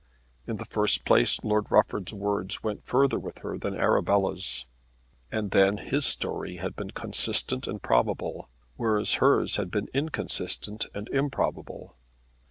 [0.47, 4.65] In the first place Lord Rufford's word went further with her than Arabella's,
[5.31, 11.07] and then his story had been consistent and probable, whereas hers had been inconsistent and
[11.09, 11.97] improbable.